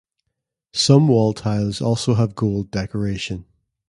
[0.73, 3.45] Some wall tiles also have gold decoration.